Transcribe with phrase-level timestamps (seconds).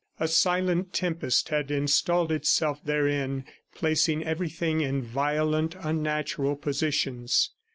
[0.19, 7.51] A silent tempest had installed itself therein, placing everything in violent unnatural positions.